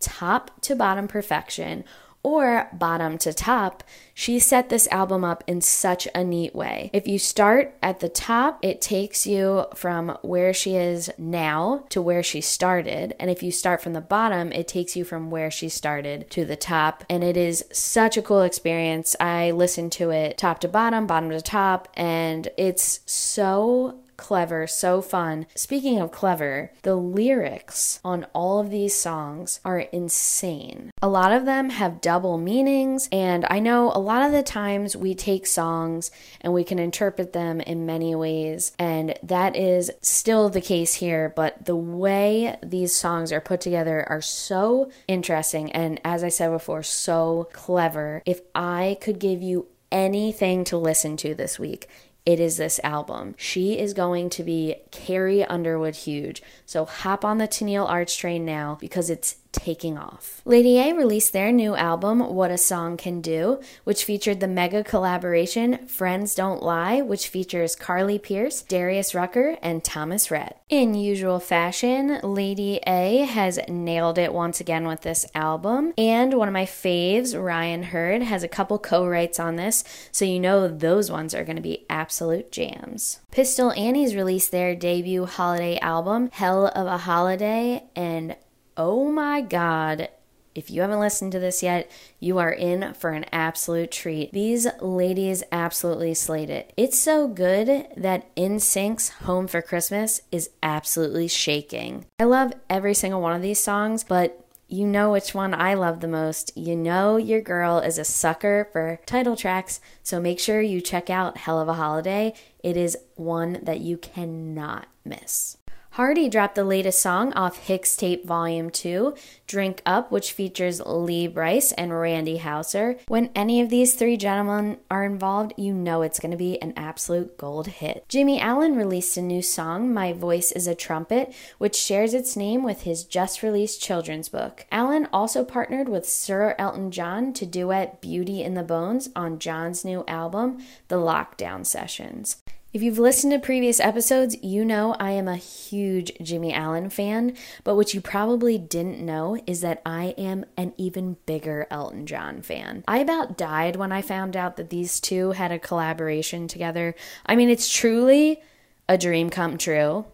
top 0.01 0.61
to 0.63 0.77
bottom 0.77 1.09
perfection 1.09 1.85
or 2.25 2.71
bottom 2.73 3.19
to 3.19 3.35
top, 3.35 3.85
she 4.15 4.39
set 4.39 4.71
this 4.71 4.89
album 4.89 5.23
up 5.23 5.45
in 5.47 5.61
such 5.61 6.09
a 6.15 6.25
neat 6.25 6.55
way. 6.55 6.89
If 6.95 7.07
you 7.07 7.19
start 7.19 7.77
at 7.83 8.01
the 8.01 8.09
top, 8.09 8.59
it 8.63 8.81
takes 8.81 9.27
you 9.27 9.67
from 9.75 10.17
where 10.23 10.55
she 10.55 10.75
is 10.75 11.11
now 11.19 11.85
to 11.91 12.01
where 12.01 12.23
she 12.23 12.41
started. 12.41 13.15
And 13.21 13.31
if 13.31 13.43
you 13.43 13.53
start 13.53 13.83
from 13.83 13.93
the 13.93 14.01
bottom, 14.01 14.53
it 14.53 14.67
takes 14.67 14.97
you 14.97 15.05
from 15.05 15.31
where 15.31 15.51
she 15.51 15.69
started 15.69 16.31
to 16.31 16.47
the 16.47 16.57
top. 16.57 17.05
And 17.11 17.23
it 17.23 17.37
is 17.37 17.67
such 17.71 18.17
a 18.17 18.23
cool 18.23 18.41
experience. 18.41 19.15
I 19.21 19.51
listened 19.51 19.93
to 19.93 20.09
it 20.09 20.39
top 20.39 20.61
to 20.61 20.69
bottom, 20.69 21.07
bottom 21.07 21.29
to 21.29 21.43
top, 21.43 21.89
and 21.95 22.49
it's 22.57 23.01
so 23.05 24.01
clever, 24.17 24.67
so 24.67 25.01
fun. 25.01 25.47
Speaking 25.55 26.01
of 26.01 26.11
clever, 26.11 26.73
the 26.83 26.97
lyrics 26.97 28.01
on 28.05 28.27
all 28.35 28.61
of 28.61 28.71
these 28.71 28.95
songs 28.95 29.61
are 29.65 29.81
insane. 29.81 30.91
A 31.03 31.09
lot 31.09 31.33
of 31.33 31.45
them 31.45 31.71
have 31.71 32.01
double 32.01 32.39
meanings, 32.39 33.09
and 33.13 33.47
I 33.51 33.59
know 33.59 33.93
a 33.93 33.99
lot 33.99 34.25
of 34.25 34.33
the 34.33 34.43
times 34.43 34.97
we 34.97 35.15
take 35.15 35.47
songs 35.47 36.11
and 36.41 36.53
we 36.53 36.65
can 36.65 36.79
interpret 36.79 37.33
them 37.33 37.61
in 37.61 37.87
many 37.87 38.15
ways, 38.15 38.73
and 38.79 39.19
that 39.23 39.57
is 39.57 39.91
still 40.03 40.49
the 40.49 40.61
case 40.61 40.95
here, 40.95 41.33
but 41.35 41.65
the 41.65 41.77
way 41.77 42.57
these 42.63 42.95
songs 42.95 43.33
are 43.33 43.41
put 43.41 43.61
together 43.61 44.05
are 44.09 44.23
so 44.23 44.91
interesting 45.09 45.73
and, 45.73 46.01
as 46.05 46.25
I 46.25 46.29
said 46.29 46.51
before, 46.51 46.83
so 46.83 47.49
clever. 47.53 48.23
If 48.27 48.41
I 48.55 48.99
could 49.01 49.19
give 49.19 49.43
you 49.43 49.67
anything 49.93 50.65
to 50.65 50.77
listen 50.77 51.17
to 51.19 51.35
this 51.35 51.59
week, 51.59 51.89
it 52.27 52.41
is 52.41 52.57
this 52.57 52.81
album. 52.83 53.35
She 53.37 53.79
is 53.79 53.93
going 53.93 54.31
to 54.31 54.43
be 54.43 54.77
Carrie 54.91 55.45
Underwood 55.45 55.95
huge. 55.95 56.43
So 56.65 56.85
hop 56.85 57.25
on 57.25 57.39
the 57.39 57.49
Tenille 57.49 57.89
Arts 57.89 58.17
train 58.17 58.45
now 58.45 58.79
because 58.81 59.11
it's 59.11 59.37
taking 59.55 59.97
off. 59.97 60.43
Lady 60.45 60.79
A 60.79 60.93
released 60.93 61.33
their 61.33 61.53
new 61.53 61.75
album, 61.75 62.21
What 62.35 62.51
a 62.51 62.59
Song 62.59 62.97
Can 62.97 63.21
Do, 63.21 63.61
which 63.85 64.05
featured 64.05 64.41
the 64.41 64.49
mega 64.49 64.85
collaboration 64.85 65.87
Friends 65.87 66.35
Don't 66.35 66.63
Lie, 66.63 67.01
which 67.01 67.29
features 67.29 67.77
Carly 67.77 68.19
Pearce, 68.19 68.63
Darius 68.63 69.15
Rucker, 69.15 69.57
and 69.63 69.83
Thomas 69.83 70.31
Rhett. 70.31 70.61
In 70.69 70.95
usual 70.95 71.41
fashion, 71.41 72.21
Lady 72.23 72.81
A 72.87 73.19
has 73.21 73.59
nailed 73.69 74.19
it 74.19 74.35
once 74.35 74.61
again 74.61 74.87
with 74.87 75.03
this 75.03 75.25
album, 75.35 75.95
and 75.97 76.35
one 76.35 76.49
of 76.49 76.55
my 76.55 76.67
faves, 76.67 77.41
Ryan 77.41 77.85
Hurd, 77.85 78.23
has 78.23 78.43
a 78.43 78.49
couple 78.49 78.79
co 78.79 79.07
writes 79.07 79.39
on 79.39 79.57
this, 79.57 79.85
so 80.11 80.25
you 80.25 80.41
know 80.41 80.69
those 80.69 81.11
ones 81.11 81.35
are 81.35 81.45
going 81.45 81.57
to 81.57 81.63
be 81.63 81.87
absolute 81.89 82.51
jams. 82.51 83.21
Pistol 83.31 83.73
Annies 83.73 84.15
released 84.15 84.51
their 84.51 84.75
debut 84.75 85.27
holiday 85.27 85.79
album, 85.79 86.29
Hell 86.33 86.67
of 86.67 86.87
a 86.87 86.99
Holiday, 86.99 87.85
and 87.95 88.37
oh 88.77 89.11
my 89.11 89.41
god, 89.41 90.09
if 90.55 90.71
you 90.71 90.83
haven't 90.83 91.01
listened 91.01 91.33
to 91.33 91.39
this 91.39 91.63
yet, 91.63 91.91
you 92.21 92.39
are 92.39 92.53
in 92.53 92.95
for 92.95 93.11
an 93.11 93.27
absolute 93.33 93.91
treat. 93.91 94.33
These 94.33 94.69
ladies 94.81 95.43
absolutely 95.51 96.15
slayed 96.15 96.51
it. 96.51 96.73
It's 96.77 96.99
so 96.99 97.27
good 97.27 97.89
that 97.97 98.35
NSYNC's 98.37 99.09
Home 99.25 99.49
for 99.49 99.63
Christmas 99.63 100.21
is 100.31 100.51
absolutely 100.63 101.29
shaking. 101.29 102.07
I 102.21 102.25
love 102.25 102.53
every 102.71 102.95
single 102.95 103.21
one 103.21 103.35
of 103.35 103.43
these 103.43 103.63
songs, 103.63 104.05
but 104.05 104.41
you 104.69 104.87
know 104.87 105.13
which 105.13 105.35
one 105.35 105.55
I 105.55 105.75
love 105.75 106.01
the 106.01 106.09
most. 106.09 106.57
You 106.57 106.77
know 106.77 107.17
your 107.17 107.41
girl 107.41 107.79
is 107.79 107.99
a 107.99 108.05
sucker 108.05 108.69
for 108.73 109.01
title 109.07 109.37
tracks, 109.37 109.81
so 110.03 110.21
make 110.21 110.41
sure 110.41 110.61
you 110.61 110.81
check 110.81 111.11
out 111.11 111.39
Hell 111.39 111.61
of 111.61 111.69
a 111.69 111.75
Holiday. 111.75 112.35
It 112.63 112.77
is 112.77 112.97
one 113.17 113.61
that 113.63 113.81
you 113.81 113.99
cannot 113.99 114.87
miss. 115.05 115.59
Hardy 115.95 116.29
dropped 116.29 116.57
the 116.57 116.65
latest 116.65 116.99
song 116.99 117.33
off 117.35 117.69
Hixtape 117.69 118.25
Volume 118.25 118.69
2, 118.69 119.15
Drink 119.47 119.81
Up, 119.87 120.11
which 120.11 120.33
features 120.33 120.81
Lee 120.85 121.29
Brice 121.29 121.71
and 121.71 121.97
Randy 121.97 122.39
Houser. 122.39 122.97
When 123.07 123.31
any 123.37 123.61
of 123.61 123.71
these 123.71 123.95
three 123.95 124.17
gentlemen 124.17 124.79
are 124.91 125.05
involved, 125.05 125.53
you 125.57 125.73
know 125.73 126.03
it's 126.03 126.19
going 126.19 126.33
to 126.33 126.37
be 126.37 126.61
an 126.61 126.73
absolute 126.77 127.39
gold 127.39 127.69
hit. 127.69 128.05
Jimmy 128.09 128.41
Allen 128.41 128.75
released 128.75 129.17
a 129.17 129.23
new 129.23 129.41
song, 129.41 129.95
My 129.95 130.13
Voice 130.13 130.51
is 130.51 130.67
a 130.67 130.75
Trumpet, 130.75 131.33
which 131.59 131.77
shares 131.77 132.13
its 132.13 132.37
name 132.37 132.65
with 132.65 132.83
his 132.83 133.05
just 133.05 133.45
released 133.45 133.81
children's 133.81 134.29
book. 134.29 134.67
Allen 134.73 135.07
also 135.13 135.45
partnered 135.45 135.89
with 135.89 136.09
Sir 136.09 136.57
Elton 136.59 136.91
John 136.91 137.33
to 137.35 137.47
duet 137.47 138.01
Beauty 138.01 138.43
in 138.43 138.55
the 138.55 138.65
Bones 138.65 139.11
on 139.15 139.39
John's 139.39 139.85
new 139.85 140.03
album, 140.09 140.59
The 140.89 140.97
Lockdown 140.97 141.65
Sessions. 141.65 142.39
If 142.75 142.83
you've 142.83 142.99
listened 142.99 143.33
to 143.33 143.39
previous 143.39 143.79
episodes, 143.79 144.37
you 144.43 144.65
know 144.65 144.97
I 144.99 145.13
am 145.13 145.29
a 145.29 145.37
huge 145.37 146.11
Jimmy 146.21 146.53
Allen 146.53 146.91
fan, 146.91 147.37
but 147.63 147.77
what 147.77 147.95
you 147.95 148.01
probably 148.01 148.59
didn't 148.59 148.99
know 148.99 149.41
is 149.47 149.61
that 149.61 149.81
I 149.87 150.07
am 150.19 150.45
an 150.57 150.73
even 150.77 151.17
bigger 151.25 151.69
Elton 151.71 152.05
John 152.05 152.43
fan. 152.43 152.83
I 152.89 152.99
about 152.99 153.39
died 153.39 153.77
when 153.77 153.93
I 153.93 154.03
found 154.03 154.37
out 154.37 154.57
that 154.57 154.71
these 154.71 154.99
two 154.99 155.31
had 155.31 155.53
a 155.53 155.59
collaboration 155.61 156.49
together. 156.49 156.97
I 157.25 157.37
mean, 157.37 157.49
it's 157.49 157.73
truly 157.73 158.43
a 158.89 158.99
dream 158.99 159.31
come 159.31 159.57
true. 159.57 160.07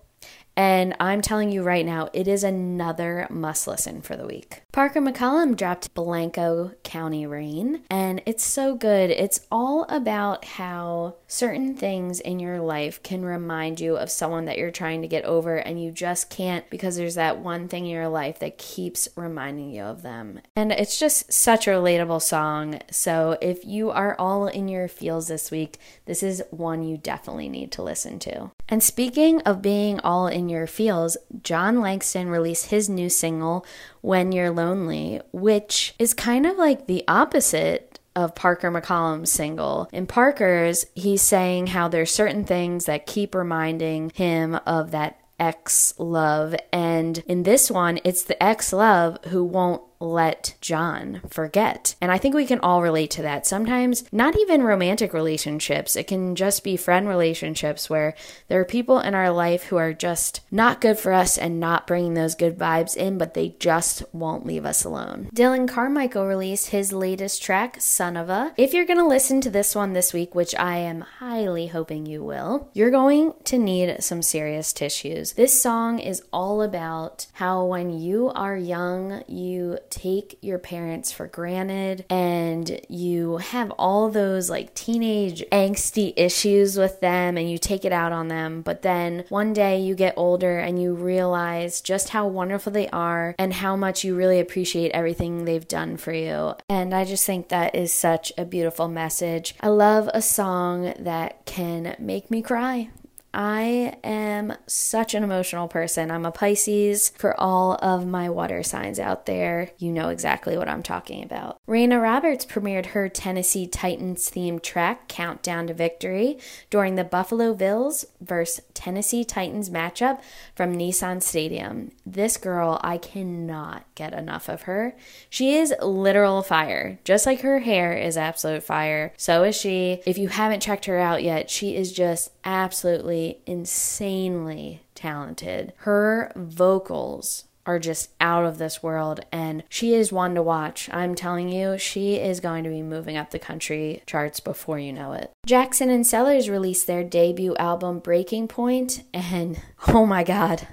And 0.60 0.94
I'm 1.00 1.22
telling 1.22 1.50
you 1.50 1.62
right 1.62 1.86
now, 1.86 2.10
it 2.12 2.28
is 2.28 2.44
another 2.44 3.26
must 3.30 3.66
listen 3.66 4.02
for 4.02 4.14
the 4.14 4.26
week. 4.26 4.60
Parker 4.72 5.00
McCollum 5.00 5.56
dropped 5.56 5.94
Blanco 5.94 6.72
County 6.84 7.26
Rain, 7.26 7.82
and 7.88 8.20
it's 8.26 8.44
so 8.44 8.74
good. 8.74 9.08
It's 9.08 9.40
all 9.50 9.84
about 9.88 10.44
how 10.44 11.16
certain 11.26 11.74
things 11.74 12.20
in 12.20 12.40
your 12.40 12.60
life 12.60 13.02
can 13.02 13.24
remind 13.24 13.80
you 13.80 13.96
of 13.96 14.10
someone 14.10 14.44
that 14.44 14.58
you're 14.58 14.70
trying 14.70 15.00
to 15.00 15.08
get 15.08 15.24
over, 15.24 15.56
and 15.56 15.82
you 15.82 15.90
just 15.90 16.28
can't 16.28 16.68
because 16.68 16.94
there's 16.94 17.14
that 17.14 17.38
one 17.38 17.66
thing 17.66 17.86
in 17.86 17.92
your 17.92 18.08
life 18.08 18.38
that 18.40 18.58
keeps 18.58 19.08
reminding 19.16 19.70
you 19.70 19.84
of 19.84 20.02
them. 20.02 20.40
And 20.54 20.72
it's 20.72 20.98
just 20.98 21.32
such 21.32 21.68
a 21.68 21.70
relatable 21.70 22.20
song. 22.20 22.80
So 22.90 23.38
if 23.40 23.64
you 23.64 23.90
are 23.92 24.14
all 24.18 24.46
in 24.46 24.68
your 24.68 24.88
feels 24.88 25.28
this 25.28 25.50
week, 25.50 25.78
this 26.04 26.22
is 26.22 26.42
one 26.50 26.82
you 26.82 26.98
definitely 26.98 27.48
need 27.48 27.72
to 27.72 27.82
listen 27.82 28.18
to. 28.18 28.50
And 28.68 28.82
speaking 28.82 29.40
of 29.42 29.62
being 29.62 30.00
all 30.00 30.26
in 30.26 30.49
your 30.50 30.66
feels, 30.66 31.16
Jon 31.42 31.80
Langston 31.80 32.28
released 32.28 32.66
his 32.66 32.88
new 32.88 33.08
single, 33.08 33.64
When 34.02 34.32
You're 34.32 34.50
Lonely, 34.50 35.20
which 35.32 35.94
is 35.98 36.12
kind 36.12 36.46
of 36.46 36.58
like 36.58 36.86
the 36.86 37.04
opposite 37.08 37.98
of 38.16 38.34
Parker 38.34 38.70
McCollum's 38.70 39.30
single. 39.30 39.88
In 39.92 40.06
Parker's, 40.06 40.84
he's 40.94 41.22
saying 41.22 41.68
how 41.68 41.88
there's 41.88 42.12
certain 42.12 42.44
things 42.44 42.86
that 42.86 43.06
keep 43.06 43.34
reminding 43.34 44.10
him 44.10 44.56
of 44.66 44.90
that 44.90 45.20
ex 45.38 45.94
love. 45.98 46.54
And 46.72 47.18
in 47.26 47.44
this 47.44 47.70
one, 47.70 47.98
it's 48.04 48.22
the 48.22 48.40
ex 48.42 48.72
love 48.72 49.18
who 49.26 49.44
won't 49.44 49.82
let 50.00 50.54
Jon 50.60 51.20
forget. 51.28 51.94
And 52.00 52.10
I 52.10 52.18
think 52.18 52.34
we 52.34 52.46
can 52.46 52.58
all 52.60 52.82
relate 52.82 53.10
to 53.12 53.22
that. 53.22 53.46
Sometimes, 53.46 54.04
not 54.10 54.36
even 54.38 54.62
romantic 54.62 55.12
relationships, 55.12 55.94
it 55.94 56.06
can 56.06 56.34
just 56.34 56.64
be 56.64 56.76
friend 56.76 57.06
relationships 57.06 57.90
where 57.90 58.14
there 58.48 58.58
are 58.60 58.64
people 58.64 58.98
in 58.98 59.14
our 59.14 59.30
life 59.30 59.64
who 59.64 59.76
are 59.76 59.92
just 59.92 60.40
not 60.50 60.80
good 60.80 60.98
for 60.98 61.12
us 61.12 61.36
and 61.36 61.60
not 61.60 61.86
bringing 61.86 62.14
those 62.14 62.34
good 62.34 62.58
vibes 62.58 62.96
in, 62.96 63.18
but 63.18 63.34
they 63.34 63.54
just 63.58 64.02
won't 64.12 64.46
leave 64.46 64.64
us 64.64 64.84
alone. 64.84 65.28
Dillon 65.34 65.66
Carmichael 65.66 66.26
released 66.26 66.68
his 66.68 66.92
latest 66.92 67.42
track, 67.42 67.76
Son 67.80 68.16
of 68.16 68.30
a. 68.30 68.54
If 68.56 68.72
you're 68.72 68.86
going 68.86 68.98
to 68.98 69.06
listen 69.06 69.40
to 69.42 69.50
this 69.50 69.74
one 69.74 69.92
this 69.92 70.12
week, 70.12 70.34
which 70.34 70.54
I 70.54 70.78
am 70.78 71.02
highly 71.02 71.66
hoping 71.66 72.06
you 72.06 72.24
will, 72.24 72.70
you're 72.72 72.90
going 72.90 73.34
to 73.44 73.58
need 73.58 74.02
some 74.02 74.22
serious 74.22 74.72
tissues. 74.72 75.34
This 75.34 75.60
song 75.60 75.98
is 75.98 76.22
all 76.32 76.62
about 76.62 77.26
how 77.34 77.64
when 77.66 77.90
you 77.90 78.30
are 78.30 78.56
young, 78.56 79.22
you 79.26 79.78
take 79.90 80.38
your 80.40 80.58
parents 80.58 81.12
for 81.12 81.26
granted 81.26 82.04
and 82.08 82.80
you 82.88 83.38
have 83.38 83.70
all 83.72 84.08
those 84.08 84.48
like 84.48 84.74
teenage 84.74 85.44
angsty 85.52 86.12
issues 86.16 86.78
with 86.78 87.00
them 87.00 87.36
and 87.36 87.50
you 87.50 87.58
take 87.58 87.84
it 87.84 87.92
out 87.92 88.12
on 88.12 88.28
them. 88.28 88.62
But 88.62 88.82
then 88.82 89.24
one 89.28 89.52
day 89.52 89.80
you 89.80 89.94
get 89.94 90.14
older 90.16 90.58
and 90.58 90.80
you 90.80 90.94
realize 90.94 91.80
just 91.80 92.10
how 92.10 92.26
wonderful 92.26 92.72
they 92.72 92.88
are 92.88 93.34
and 93.38 93.52
how 93.52 93.76
much 93.76 94.04
you 94.04 94.14
really 94.14 94.40
appreciate 94.40 94.92
everything 94.92 95.44
they've 95.44 95.66
done 95.68 95.96
for 95.96 96.12
you. 96.12 96.54
And 96.68 96.94
I 96.94 97.04
just 97.04 97.26
think 97.26 97.48
that 97.48 97.74
is 97.74 97.92
such 97.92 98.32
a 98.38 98.44
beautiful 98.44 98.88
message. 98.88 99.54
I 99.60 99.68
love 99.68 100.08
a 100.14 100.22
song 100.22 100.94
that 100.98 101.44
can 101.44 101.96
make 101.98 102.30
me 102.30 102.42
cry. 102.42 102.90
I 103.32 103.96
am 104.02 104.54
such 104.66 105.14
an 105.14 105.22
emotional 105.22 105.68
person. 105.68 106.10
I'm 106.10 106.26
a 106.26 106.32
Pisces. 106.32 107.10
For 107.10 107.38
all 107.38 107.74
of 107.80 108.06
my 108.06 108.28
water 108.28 108.62
signs 108.62 108.98
out 108.98 109.26
there, 109.26 109.70
you 109.78 109.92
know 109.92 110.08
exactly 110.08 110.56
what 110.56 110.68
I'm 110.68 110.82
talking 110.82 111.22
about. 111.22 111.60
Reyna 111.66 112.00
Roberts 112.00 112.44
premiered 112.44 112.86
her 112.86 113.08
Tennessee 113.08 113.66
Titans 113.66 114.30
themed 114.30 114.62
track, 114.62 115.06
Countdown 115.08 115.68
to 115.68 115.74
Victory, 115.74 116.38
during 116.70 116.96
the 116.96 117.04
Buffalo 117.04 117.54
Bills 117.54 118.04
vs. 118.20 118.62
Tennessee 118.74 119.24
Titans 119.24 119.70
matchup 119.70 120.20
from 120.54 120.74
Nissan 120.74 121.22
Stadium. 121.22 121.92
This 122.04 122.36
girl, 122.36 122.80
I 122.82 122.98
cannot 122.98 123.84
get 123.94 124.12
enough 124.12 124.48
of 124.48 124.62
her. 124.62 124.96
She 125.28 125.54
is 125.54 125.74
literal 125.82 126.42
fire. 126.42 126.98
Just 127.04 127.26
like 127.26 127.42
her 127.42 127.60
hair 127.60 127.92
is 127.92 128.16
absolute 128.16 128.62
fire, 128.62 129.12
so 129.16 129.44
is 129.44 129.54
she. 129.54 130.00
If 130.06 130.18
you 130.18 130.28
haven't 130.28 130.60
checked 130.62 130.86
her 130.86 130.98
out 130.98 131.22
yet, 131.22 131.50
she 131.50 131.76
is 131.76 131.92
just 131.92 132.32
absolutely 132.44 133.19
insanely 133.46 134.82
talented. 134.94 135.72
Her 135.78 136.32
vocals 136.36 137.44
are 137.66 137.78
just 137.78 138.10
out 138.20 138.44
of 138.44 138.58
this 138.58 138.82
world 138.82 139.20
and 139.30 139.62
she 139.68 139.94
is 139.94 140.12
one 140.12 140.34
to 140.34 140.42
watch. 140.42 140.88
I'm 140.92 141.14
telling 141.14 141.48
you, 141.48 141.78
she 141.78 142.16
is 142.16 142.40
going 142.40 142.64
to 142.64 142.70
be 142.70 142.82
moving 142.82 143.16
up 143.16 143.30
the 143.30 143.38
country 143.38 144.02
charts 144.06 144.40
before 144.40 144.78
you 144.78 144.92
know 144.92 145.12
it. 145.12 145.30
Jackson 145.46 145.90
and 145.90 146.06
Sellers 146.06 146.48
released 146.48 146.86
their 146.86 147.04
debut 147.04 147.54
album 147.56 147.98
Breaking 147.98 148.48
Point 148.48 149.04
and 149.12 149.60
oh 149.88 150.06
my 150.06 150.24
god, 150.24 150.66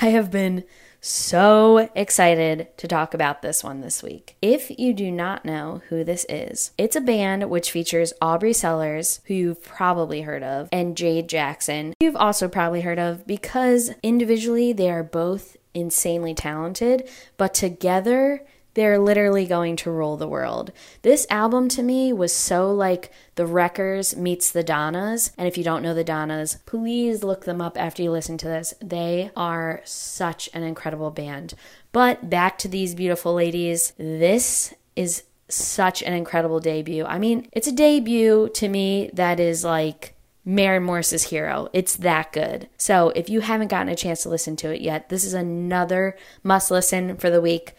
I 0.00 0.06
have 0.06 0.30
been 0.30 0.64
so 1.04 1.90
excited 1.94 2.68
to 2.78 2.88
talk 2.88 3.12
about 3.12 3.42
this 3.42 3.62
one 3.62 3.80
this 3.80 4.02
week. 4.02 4.36
If 4.40 4.70
you 4.78 4.94
do 4.94 5.10
not 5.10 5.44
know 5.44 5.82
who 5.88 6.02
this 6.02 6.24
is, 6.28 6.70
it's 6.78 6.96
a 6.96 7.00
band 7.00 7.50
which 7.50 7.70
features 7.70 8.14
Aubrie 8.22 8.54
Sellers, 8.54 9.20
who 9.26 9.34
you've 9.34 9.62
probably 9.62 10.22
heard 10.22 10.42
of, 10.42 10.68
and 10.72 10.96
Jade 10.96 11.28
Jackson, 11.28 11.94
who 12.00 12.06
you've 12.06 12.16
also 12.16 12.48
probably 12.48 12.80
heard 12.80 12.98
of 12.98 13.26
because 13.26 13.90
individually 14.02 14.72
they 14.72 14.90
are 14.90 15.02
both 15.02 15.56
insanely 15.74 16.32
talented, 16.34 17.08
but 17.36 17.52
together 17.52 18.46
they're 18.74 18.98
literally 18.98 19.46
going 19.46 19.76
to 19.76 19.90
rule 19.90 20.16
the 20.16 20.28
world. 20.28 20.72
This 21.02 21.26
album 21.30 21.68
to 21.70 21.82
me 21.82 22.12
was 22.12 22.32
so 22.32 22.72
like 22.72 23.10
the 23.36 23.46
Wreckers 23.46 24.16
meets 24.16 24.50
the 24.50 24.62
Donnas. 24.62 25.32
And 25.38 25.48
if 25.48 25.56
you 25.56 25.64
don't 25.64 25.82
know 25.82 25.94
the 25.94 26.04
Donnas, 26.04 26.58
please 26.66 27.24
look 27.24 27.44
them 27.44 27.60
up 27.60 27.78
after 27.78 28.02
you 28.02 28.10
listen 28.10 28.36
to 28.38 28.48
this. 28.48 28.74
They 28.80 29.30
are 29.36 29.80
such 29.84 30.48
an 30.52 30.62
incredible 30.62 31.10
band. 31.10 31.54
But 31.92 32.28
back 32.28 32.58
to 32.58 32.68
these 32.68 32.94
beautiful 32.94 33.34
ladies, 33.34 33.92
this 33.96 34.74
is 34.96 35.24
such 35.48 36.02
an 36.02 36.12
incredible 36.12 36.60
debut. 36.60 37.04
I 37.04 37.18
mean, 37.18 37.48
it's 37.52 37.68
a 37.68 37.72
debut 37.72 38.50
to 38.54 38.68
me 38.68 39.10
that 39.12 39.38
is 39.38 39.64
like 39.64 40.14
Maren 40.44 40.82
Morris's 40.82 41.24
Hero. 41.24 41.68
It's 41.72 41.96
that 41.96 42.32
good. 42.32 42.68
So 42.76 43.10
if 43.10 43.30
you 43.30 43.40
haven't 43.40 43.68
gotten 43.68 43.88
a 43.88 43.96
chance 43.96 44.22
to 44.22 44.28
listen 44.28 44.56
to 44.56 44.74
it 44.74 44.80
yet, 44.80 45.08
this 45.08 45.24
is 45.24 45.32
another 45.32 46.16
must 46.42 46.70
listen 46.70 47.16
for 47.16 47.30
the 47.30 47.40
week 47.40 47.74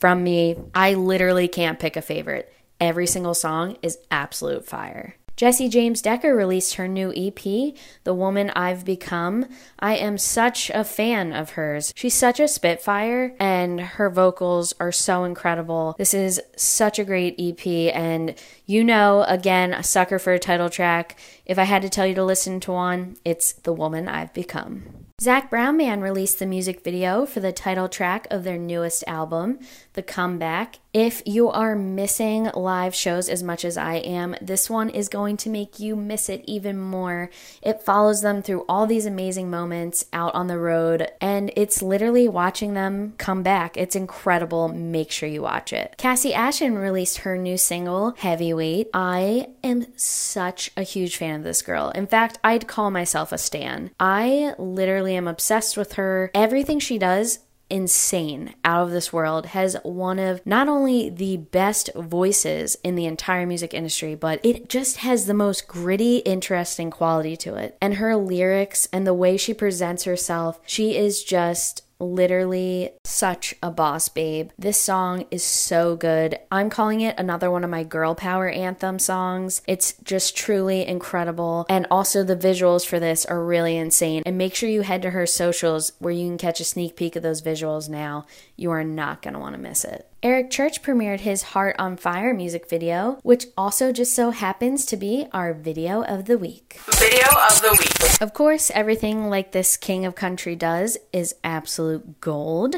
from 0.00 0.22
me. 0.22 0.56
I 0.74 0.94
literally 0.94 1.48
can't 1.48 1.78
pick 1.78 1.96
a 1.96 2.02
favorite. 2.02 2.52
Every 2.80 3.06
single 3.06 3.34
song 3.34 3.76
is 3.82 3.98
absolute 4.10 4.64
fire. 4.64 5.16
Jessie 5.38 5.68
James 5.68 6.02
Decker 6.02 6.34
released 6.34 6.74
her 6.74 6.88
new 6.88 7.12
EP, 7.14 7.72
The 8.02 8.12
Woman 8.12 8.50
I've 8.56 8.84
Become. 8.84 9.46
I 9.78 9.94
am 9.94 10.18
such 10.18 10.68
a 10.70 10.82
fan 10.82 11.32
of 11.32 11.50
hers. 11.50 11.94
She's 11.94 12.14
such 12.14 12.40
a 12.40 12.48
spitfire, 12.48 13.36
and 13.38 13.80
her 13.80 14.10
vocals 14.10 14.74
are 14.80 14.90
so 14.90 15.22
incredible. 15.22 15.94
This 15.96 16.12
is 16.12 16.40
such 16.56 16.98
a 16.98 17.04
great 17.04 17.36
EP, 17.38 17.94
and 17.94 18.34
you 18.66 18.82
know, 18.82 19.22
again, 19.28 19.72
a 19.72 19.84
sucker 19.84 20.18
for 20.18 20.32
a 20.32 20.40
title 20.40 20.70
track. 20.70 21.16
If 21.46 21.56
I 21.56 21.64
had 21.64 21.82
to 21.82 21.88
tell 21.88 22.04
you 22.04 22.16
to 22.16 22.24
listen 22.24 22.58
to 22.58 22.72
one, 22.72 23.16
it's 23.24 23.52
The 23.52 23.72
Woman 23.72 24.08
I've 24.08 24.34
Become. 24.34 25.07
Zac 25.20 25.50
Brown 25.50 25.76
Band 25.76 26.04
released 26.04 26.38
the 26.38 26.46
music 26.46 26.84
video 26.84 27.26
for 27.26 27.40
the 27.40 27.50
title 27.50 27.88
track 27.88 28.28
of 28.30 28.44
their 28.44 28.56
newest 28.56 29.02
album, 29.08 29.58
The 29.94 30.02
Comeback. 30.04 30.78
If 30.94 31.22
you 31.26 31.50
are 31.50 31.76
missing 31.76 32.50
live 32.54 32.94
shows 32.94 33.28
as 33.28 33.42
much 33.42 33.62
as 33.62 33.76
I 33.76 33.96
am, 33.96 34.34
this 34.40 34.70
one 34.70 34.88
is 34.88 35.10
going 35.10 35.36
to 35.38 35.50
make 35.50 35.78
you 35.78 35.94
miss 35.94 36.30
it 36.30 36.42
even 36.46 36.78
more. 36.78 37.28
It 37.60 37.82
follows 37.82 38.22
them 38.22 38.42
through 38.42 38.64
all 38.70 38.86
these 38.86 39.04
amazing 39.04 39.50
moments 39.50 40.06
out 40.14 40.34
on 40.34 40.46
the 40.46 40.58
road, 40.58 41.10
and 41.20 41.52
it's 41.56 41.82
literally 41.82 42.26
watching 42.26 42.72
them 42.72 43.12
come 43.18 43.42
back. 43.42 43.76
It's 43.76 43.94
incredible. 43.94 44.68
Make 44.68 45.10
sure 45.10 45.28
you 45.28 45.42
watch 45.42 45.74
it. 45.74 45.94
Kassi 45.98 46.32
Ashton 46.32 46.78
released 46.78 47.18
her 47.18 47.36
new 47.36 47.58
single, 47.58 48.14
Heavyweight. 48.16 48.88
I 48.94 49.48
am 49.62 49.86
such 49.96 50.70
a 50.74 50.82
huge 50.82 51.18
fan 51.18 51.34
of 51.34 51.44
this 51.44 51.60
girl. 51.60 51.90
In 51.90 52.06
fact, 52.06 52.38
I'd 52.42 52.66
call 52.66 52.90
myself 52.90 53.30
a 53.30 53.36
stan. 53.36 53.90
I 54.00 54.54
literally 54.58 55.16
am 55.16 55.28
obsessed 55.28 55.76
with 55.76 55.92
her. 55.94 56.30
Everything 56.34 56.78
she 56.78 56.96
does 56.96 57.40
insane, 57.70 58.54
out 58.64 58.82
of 58.82 58.90
this 58.90 59.12
world, 59.12 59.46
has 59.46 59.76
one 59.82 60.18
of 60.18 60.44
not 60.46 60.68
only 60.68 61.10
the 61.10 61.36
best 61.36 61.90
voices 61.94 62.76
in 62.82 62.94
the 62.94 63.06
entire 63.06 63.46
music 63.46 63.74
industry, 63.74 64.14
but 64.14 64.40
it 64.44 64.68
just 64.68 64.98
has 64.98 65.26
the 65.26 65.34
most 65.34 65.68
gritty, 65.68 66.18
interesting 66.18 66.90
quality 66.90 67.36
to 67.36 67.54
it. 67.54 67.76
And 67.80 67.94
her 67.94 68.16
lyrics 68.16 68.88
and 68.92 69.06
the 69.06 69.14
way 69.14 69.36
she 69.36 69.54
presents 69.54 70.04
herself, 70.04 70.60
she 70.66 70.96
is 70.96 71.22
just 71.22 71.82
literally 72.00 72.90
such 73.04 73.54
a 73.62 73.70
boss 73.70 74.08
babe. 74.08 74.50
This 74.58 74.80
song 74.80 75.24
is 75.30 75.44
so 75.44 75.96
good. 75.96 76.38
I'm 76.50 76.70
calling 76.70 77.00
it 77.00 77.18
another 77.18 77.50
one 77.50 77.64
of 77.64 77.70
my 77.70 77.84
girl 77.84 78.14
power 78.14 78.48
anthem 78.48 78.98
songs. 78.98 79.62
It's 79.66 79.94
just 80.02 80.36
truly 80.36 80.86
incredible. 80.86 81.66
And 81.68 81.86
also, 81.90 82.24
the 82.24 82.36
visuals 82.36 82.86
for 82.86 82.98
this 82.98 83.26
are 83.26 83.44
really 83.44 83.76
insane. 83.76 84.22
And 84.26 84.38
make 84.38 84.54
sure 84.54 84.68
you 84.68 84.82
head 84.82 85.02
to 85.02 85.10
her 85.10 85.26
socials 85.26 85.92
where 85.98 86.12
you 86.12 86.26
can 86.26 86.38
catch 86.38 86.60
a 86.60 86.64
sneak 86.64 86.96
peek 86.96 87.16
of 87.16 87.22
those 87.22 87.42
visuals 87.42 87.88
now. 87.88 88.26
You 88.56 88.70
are 88.70 88.84
not 88.84 89.22
going 89.22 89.34
to 89.34 89.40
want 89.40 89.54
to 89.54 89.60
miss 89.60 89.84
it. 89.84 90.07
Eric 90.20 90.50
Church 90.50 90.82
premiered 90.82 91.20
his 91.20 91.42
Heart 91.42 91.76
on 91.78 91.96
Fire 91.96 92.34
music 92.34 92.68
video, 92.68 93.20
which 93.22 93.46
also 93.56 93.92
just 93.92 94.12
so 94.12 94.30
happens 94.30 94.84
to 94.86 94.96
be 94.96 95.28
our 95.32 95.54
video 95.54 96.02
of 96.02 96.24
the 96.24 96.36
week. 96.36 96.80
Video 96.86 97.28
of 97.48 97.62
the 97.62 97.76
week. 97.78 98.20
Of 98.20 98.34
course, 98.34 98.72
everything 98.74 99.30
like 99.30 99.52
this 99.52 99.76
King 99.76 100.04
of 100.04 100.16
Country 100.16 100.56
does 100.56 100.98
is 101.12 101.36
absolute 101.44 102.20
gold. 102.20 102.74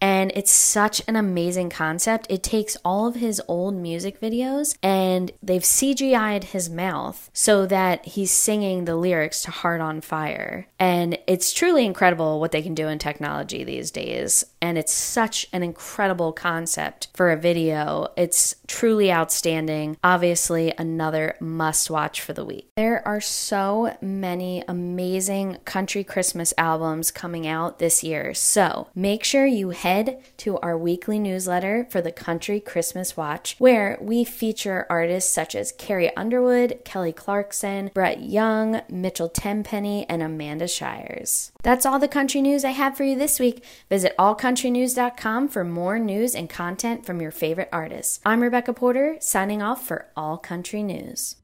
And 0.00 0.30
it's 0.34 0.50
such 0.50 1.00
an 1.08 1.16
amazing 1.16 1.70
concept. 1.70 2.26
It 2.28 2.42
takes 2.42 2.76
all 2.84 3.06
of 3.06 3.14
his 3.14 3.40
old 3.48 3.74
music 3.74 4.20
videos 4.20 4.76
and 4.82 5.32
they've 5.42 5.62
CGI'd 5.62 6.44
his 6.44 6.68
mouth 6.68 7.30
so 7.32 7.64
that 7.66 8.04
he's 8.04 8.30
singing 8.30 8.84
the 8.84 8.94
lyrics 8.94 9.42
to 9.42 9.50
Heart 9.50 9.80
on 9.80 10.02
Fire. 10.02 10.66
And 10.78 11.18
it's 11.26 11.50
truly 11.50 11.86
incredible 11.86 12.40
what 12.40 12.52
they 12.52 12.60
can 12.60 12.74
do 12.74 12.88
in 12.88 12.98
technology 12.98 13.64
these 13.64 13.90
days. 13.90 14.44
And 14.66 14.76
it's 14.76 14.92
such 14.92 15.46
an 15.52 15.62
incredible 15.62 16.32
concept 16.32 17.06
for 17.14 17.30
a 17.30 17.36
video. 17.36 18.08
It's 18.16 18.56
truly 18.66 19.12
outstanding. 19.12 19.96
Obviously, 20.02 20.74
another 20.76 21.36
must 21.38 21.88
watch 21.88 22.20
for 22.20 22.32
the 22.32 22.44
week. 22.44 22.68
There 22.74 23.06
are 23.06 23.20
so 23.20 23.96
many 24.00 24.64
amazing 24.66 25.58
country 25.64 26.02
Christmas 26.02 26.52
albums 26.58 27.12
coming 27.12 27.46
out 27.46 27.78
this 27.78 28.02
year. 28.02 28.34
So 28.34 28.88
make 28.92 29.22
sure 29.22 29.46
you 29.46 29.70
head 29.70 30.20
to 30.38 30.58
our 30.58 30.76
weekly 30.76 31.20
newsletter 31.20 31.86
for 31.88 32.00
the 32.00 32.10
Country 32.10 32.58
Christmas 32.58 33.16
Watch, 33.16 33.54
where 33.60 33.96
we 34.00 34.24
feature 34.24 34.84
artists 34.90 35.32
such 35.32 35.54
as 35.54 35.70
Carrie 35.70 36.14
Underwood, 36.16 36.80
Kelly 36.84 37.12
Clarkson, 37.12 37.92
Brett 37.94 38.20
Young, 38.20 38.82
Mitchell 38.90 39.28
Tenpenny, 39.28 40.06
and 40.08 40.24
Amanda 40.24 40.66
Shires. 40.66 41.52
That's 41.62 41.86
all 41.86 42.00
the 42.00 42.08
country 42.08 42.42
news 42.42 42.64
I 42.64 42.70
have 42.70 42.96
for 42.96 43.04
you 43.04 43.16
this 43.16 43.38
week. 43.38 43.64
Visit 43.88 44.14
allcountrynews.com 44.56 45.48
for 45.48 45.64
more 45.64 45.98
news 45.98 46.34
and 46.34 46.48
content 46.48 47.04
from 47.04 47.20
your 47.20 47.30
favorite 47.30 47.68
artists. 47.72 48.20
I'm 48.24 48.42
Rebecca 48.42 48.72
Porter, 48.72 49.16
signing 49.20 49.60
off 49.60 49.86
for 49.86 50.06
All 50.16 50.38
Country 50.38 50.82
News. 50.82 51.36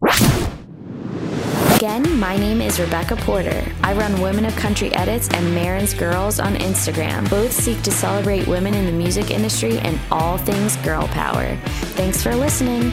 Again, 1.77 2.19
my 2.19 2.37
name 2.37 2.61
is 2.61 2.81
Rebecca 2.81 3.17
Porter. 3.17 3.65
I 3.83 3.93
run 3.93 4.21
Women 4.21 4.47
of 4.47 4.55
Country 4.57 4.95
Edits 4.95 5.29
and 5.31 5.55
Maren's 5.55 5.95
Girls 5.95 6.41
on 6.41 6.55
Instagram. 6.55 7.29
Both 7.29 7.53
seek 7.53 7.83
to 7.83 7.91
celebrate 7.91 8.47
women 8.47 8.73
in 8.73 8.87
the 8.87 8.93
music 8.93 9.31
industry 9.31 9.79
and 9.79 9.99
all 10.11 10.39
things 10.39 10.77
girl 10.77 11.07
power. 11.09 11.57
Thanks 11.97 12.23
for 12.23 12.35
listening. 12.35 12.93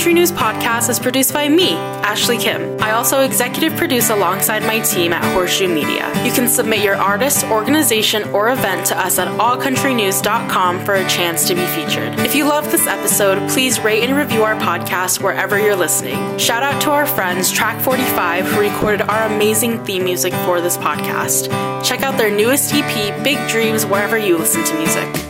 Country 0.00 0.14
News 0.14 0.32
podcast 0.32 0.88
is 0.88 0.98
produced 0.98 1.34
by 1.34 1.46
me, 1.46 1.72
Ashley 1.74 2.38
Kim. 2.38 2.82
I 2.82 2.92
also 2.92 3.20
executive 3.20 3.76
produce 3.76 4.08
alongside 4.08 4.62
my 4.62 4.80
team 4.80 5.12
at 5.12 5.22
Horseshoe 5.34 5.68
Media. 5.68 6.08
You 6.24 6.32
can 6.32 6.48
submit 6.48 6.82
your 6.82 6.96
artist, 6.96 7.44
organization, 7.44 8.26
or 8.30 8.48
event 8.48 8.86
to 8.86 8.98
us 8.98 9.18
at 9.18 9.28
allcountrynews.com 9.38 10.86
for 10.86 10.94
a 10.94 11.06
chance 11.06 11.46
to 11.48 11.54
be 11.54 11.66
featured. 11.66 12.18
If 12.20 12.34
you 12.34 12.46
love 12.46 12.72
this 12.72 12.86
episode, 12.86 13.46
please 13.50 13.78
rate 13.80 14.02
and 14.02 14.16
review 14.16 14.42
our 14.42 14.54
podcast 14.54 15.22
wherever 15.22 15.58
you're 15.58 15.76
listening. 15.76 16.38
Shout 16.38 16.62
out 16.62 16.80
to 16.80 16.92
our 16.92 17.04
friends 17.04 17.52
Track 17.52 17.78
45 17.82 18.46
who 18.46 18.58
recorded 18.58 19.02
our 19.02 19.26
amazing 19.26 19.84
theme 19.84 20.04
music 20.04 20.32
for 20.46 20.62
this 20.62 20.78
podcast. 20.78 21.50
Check 21.84 22.00
out 22.00 22.16
their 22.16 22.34
newest 22.34 22.72
EP, 22.72 23.22
Big 23.22 23.36
Dreams, 23.50 23.84
wherever 23.84 24.16
you 24.16 24.38
listen 24.38 24.64
to 24.64 24.74
music. 24.78 25.29